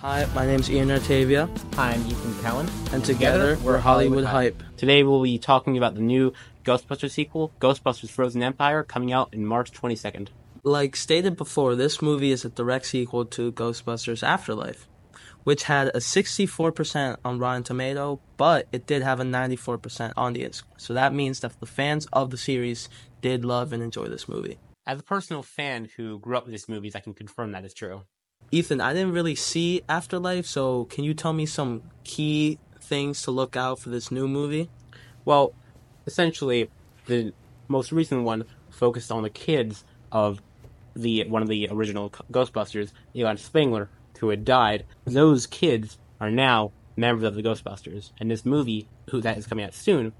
[0.00, 2.70] Hi, my name's Ian Artavia, Hi, I'm Ethan Cowan.
[2.92, 4.62] and together we're Hollywood Hype.
[4.78, 6.32] Today we'll be talking about the new
[6.64, 10.28] Ghostbusters sequel, Ghostbusters Frozen Empire, coming out in March 22nd.
[10.62, 14.88] Like stated before, this movie is a direct sequel to Ghostbusters Afterlife,
[15.44, 20.62] which had a 64% on Rotten Tomato, but it did have a 94% audience.
[20.78, 22.88] So that means that the fans of the series
[23.20, 24.58] did love and enjoy this movie.
[24.86, 27.74] As a personal fan who grew up with these movies, I can confirm that is
[27.74, 28.04] true.
[28.52, 33.30] Ethan, I didn't really see Afterlife, so can you tell me some key things to
[33.30, 34.68] look out for this new movie?
[35.24, 35.52] Well,
[36.04, 36.68] essentially,
[37.06, 37.32] the
[37.68, 40.42] most recent one focused on the kids of
[40.96, 44.84] the one of the original Ghostbusters, Eli Spengler, who had died.
[45.04, 49.64] Those kids are now members of the Ghostbusters, and this movie, who that is coming
[49.64, 50.12] out soon,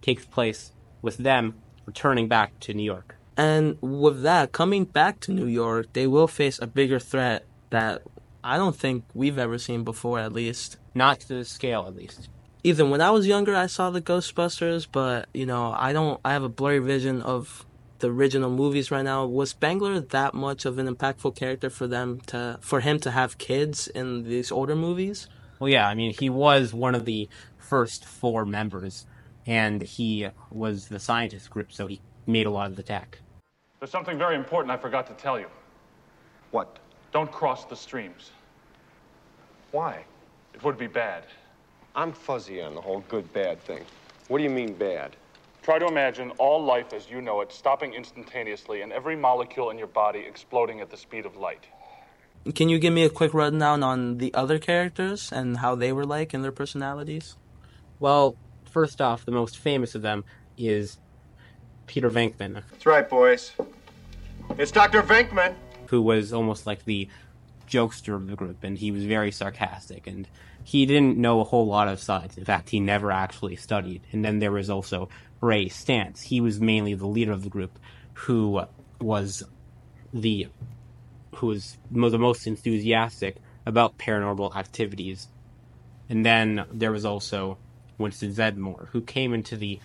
[0.00, 3.16] takes place with them returning back to New York.
[3.36, 8.02] And with that, coming back to New York, they will face a bigger threat that
[8.42, 10.76] I don't think we've ever seen before, at least.
[10.94, 12.28] Not to the scale, at least.
[12.62, 16.20] Even when I was younger, I saw the Ghostbusters, but you know, I don't.
[16.24, 17.64] I have a blurry vision of
[18.00, 19.24] the original movies right now.
[19.24, 23.38] Was Spengler that much of an impactful character for them to, for him to have
[23.38, 25.28] kids in these older movies?
[25.58, 29.06] Well, yeah, I mean, he was one of the first four members,
[29.46, 33.18] and he was the scientist group, so he made a lot of the tech.
[33.78, 35.46] There's something very important I forgot to tell you.
[36.50, 36.78] What?
[37.12, 38.30] Don't cross the streams.
[39.72, 40.04] Why?
[40.54, 41.24] It would be bad.
[41.94, 43.84] I'm fuzzy on the whole good bad thing.
[44.28, 45.16] What do you mean bad?
[45.62, 49.78] Try to imagine all life as you know it stopping instantaneously and every molecule in
[49.78, 51.66] your body exploding at the speed of light.
[52.54, 56.06] Can you give me a quick rundown on the other characters and how they were
[56.06, 57.36] like and their personalities?
[57.98, 60.24] Well, first off, the most famous of them
[60.56, 60.98] is
[61.86, 63.52] Peter Venkman, That's right, boys.
[64.56, 65.02] It's Dr.
[65.02, 65.54] Venkman.
[65.90, 67.08] Who was almost like the
[67.68, 70.26] jokester of the group, and he was very sarcastic, and
[70.64, 72.36] he didn't know a whole lot of science.
[72.36, 74.02] In fact, he never actually studied.
[74.12, 75.08] And then there was also
[75.40, 76.22] Ray Stantz.
[76.22, 77.78] He was mainly the leader of the group,
[78.14, 78.62] who
[79.00, 79.42] was
[80.12, 80.48] the
[81.36, 85.28] who was the most enthusiastic about paranormal activities.
[86.08, 87.56] And then there was also
[87.98, 89.78] Winston Zeddemore, who came into the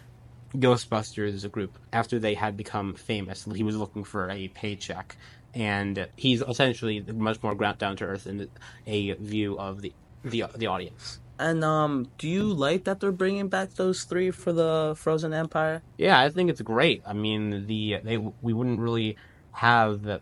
[0.55, 3.47] Ghostbusters group after they had become famous.
[3.53, 5.15] He was looking for a paycheck,
[5.55, 8.49] and he's essentially much more ground down to earth in
[8.85, 9.93] a view of the
[10.23, 11.19] the the audience.
[11.37, 15.81] And um, do you like that they're bringing back those three for the Frozen Empire?
[15.97, 17.01] Yeah, I think it's great.
[17.05, 19.17] I mean, the they we wouldn't really
[19.51, 20.21] have the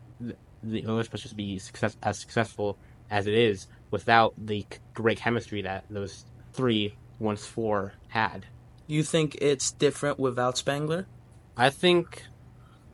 [0.63, 2.77] the Ghostbusters be success, as successful
[3.09, 8.45] as it is without the great chemistry that those three once four had.
[8.87, 11.07] You think it's different without Spangler?
[11.55, 12.23] I think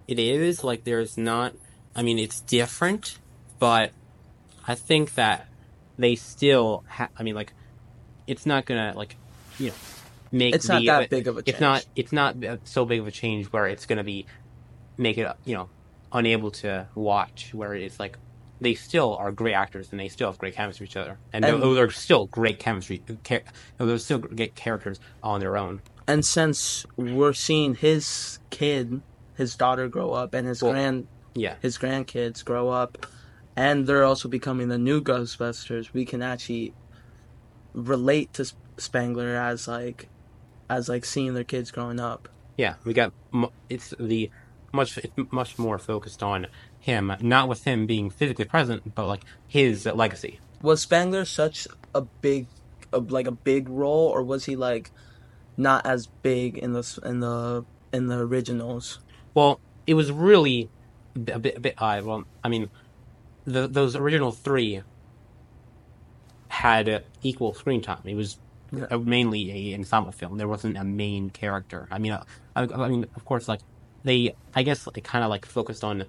[0.07, 1.53] it is like there's not.
[1.95, 3.17] I mean, it's different,
[3.59, 3.91] but
[4.67, 5.47] I think that
[5.97, 6.83] they still.
[6.87, 7.53] Ha- I mean, like
[8.27, 9.15] it's not gonna like
[9.57, 9.73] you know
[10.31, 11.85] make It's not that big of a It's not.
[11.95, 12.35] It's not
[12.65, 14.25] so big of a change where it's gonna be
[14.97, 15.69] make it you know
[16.11, 17.53] unable to watch.
[17.53, 18.17] Where it's like
[18.61, 21.45] they still are great actors and they still have great chemistry with each other, and,
[21.45, 23.01] And- those are still great chemistry.
[23.23, 23.41] Char-
[23.77, 25.81] those are still great characters on their own.
[26.07, 29.01] And since we're seeing his kid,
[29.35, 31.55] his daughter grow up, and his Well- grand Yeah.
[31.61, 33.05] his grandkids grow up,
[33.55, 36.73] and they're also becoming the new Ghostbusters, we can actually
[37.73, 40.07] relate to Spangler as like
[40.69, 42.29] as like seeing their kids growing up.
[42.57, 43.13] Yeah, we got
[43.69, 44.29] it's the
[44.73, 46.47] much it's much more focused on
[46.79, 50.39] him, not with him being physically present, but like his legacy.
[50.61, 52.47] Was Spangler such a big,
[52.91, 54.91] a, like a big role, or was he like
[55.57, 58.99] not as big in the in the in the originals?
[59.33, 60.69] Well, it was really
[61.15, 62.03] a bit a bit, odd.
[62.03, 62.69] Well, I mean,
[63.45, 64.81] the, those original three
[66.49, 68.01] had equal screen time.
[68.05, 68.37] It was
[68.71, 68.85] Yeah.
[68.91, 70.37] uh, mainly a ensemble film.
[70.37, 71.87] There wasn't a main character.
[71.91, 72.23] I mean, uh,
[72.55, 73.61] I, I mean, of course, like
[74.03, 76.05] they, I guess they kind of like focused on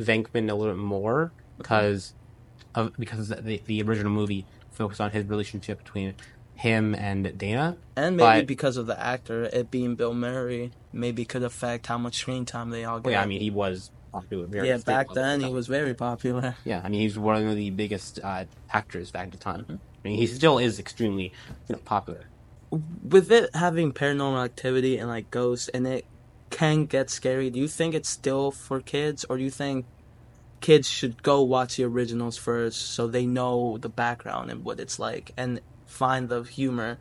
[0.00, 2.14] Venkman a little bit more because
[2.74, 6.14] of because the the original movie focused on his relationship between
[6.54, 7.76] him and Dana.
[7.96, 11.98] And maybe But- because of the actor, it being Bill Murray, maybe could affect how
[11.98, 13.04] much screen time they all get.
[13.06, 14.46] Well, yeah, I mean, he was popular.
[14.46, 16.54] Very yeah, back at the then he was very popular.
[16.64, 19.62] Yeah, I mean, he's one of the biggest uh, actors back at the time.
[19.62, 19.72] Mm-hmm.
[19.72, 21.32] I mean, he still is extremely,
[21.68, 22.24] you know, popular.
[22.70, 26.06] With it having paranormal activity and like ghosts, and it
[26.50, 27.50] can get scary.
[27.50, 29.86] Do you think it's still for kids, or do you think
[30.60, 34.98] kids should go watch the originals first so they know the background and what it's
[34.98, 36.98] like, and find the humor,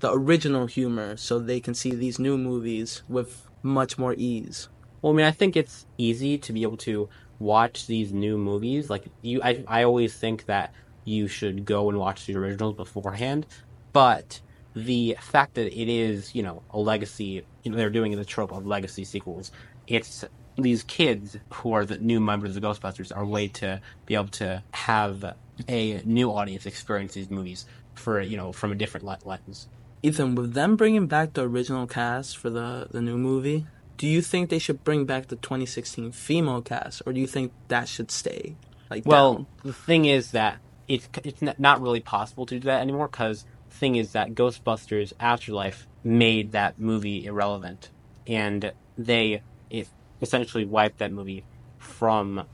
[0.00, 4.68] the original humor, so they can see these new movies with much more ease?
[5.02, 7.08] Well, I mean, I think it's easy to be able to
[7.38, 8.90] watch these new movies.
[8.90, 10.74] Like you, I, I always think that
[11.04, 13.46] you should go and watch the originals beforehand.
[13.92, 14.40] But
[14.74, 18.52] the fact that it is, you know, a legacy, you know, they're doing the trope
[18.52, 19.50] of legacy sequels.
[19.86, 20.24] It's
[20.56, 24.28] these kids who are the new members of the Ghostbusters are way to be able
[24.28, 25.34] to have
[25.68, 29.68] a new audience experience these movies for, you know, from a different lens.
[30.02, 33.66] Ethan, with them bringing back the original cast for the, the new movie,
[33.98, 37.52] do you think they should bring back the 2016 female cast, or do you think
[37.66, 38.56] that should stay?
[38.88, 39.46] Like, well, down?
[39.64, 43.74] the thing is that it's it's not really possible to do that anymore because the
[43.74, 47.90] thing is that Ghostbusters Afterlife made that movie irrelevant,
[48.26, 49.88] and they it
[50.22, 51.44] essentially wiped that movie
[51.76, 52.46] from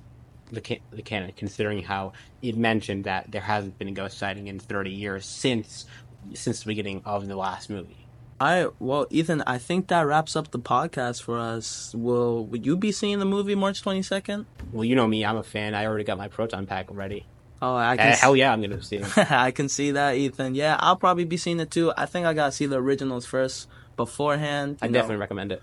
[0.50, 4.58] the the canon, considering how it mentioned that there hasn't been a ghost sighting in
[4.58, 5.85] 30 years since
[6.32, 8.04] since the beginning of the last movie.
[8.41, 11.95] I well, Ethan, I think that wraps up the podcast for us.
[11.95, 14.47] Will will you be seeing the movie March twenty second?
[14.73, 15.75] Well, you know me, I'm a fan.
[15.75, 17.27] I already got my proton pack ready.
[17.63, 19.19] Oh, I can uh, hell yeah, I'm gonna see it.
[19.31, 20.55] I can see that, Ethan.
[20.55, 21.93] Yeah, I'll probably be seeing it too.
[21.97, 24.79] I think I gotta see the originals first beforehand.
[24.83, 25.63] I definitely recommend it.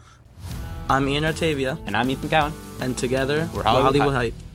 [0.89, 4.33] I'm Ian Artavia, and I'm Ethan Cowan, and together we're Hollywood, Hollywood Hype.
[4.33, 4.50] Hype.